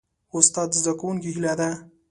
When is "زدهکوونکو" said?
0.79-1.27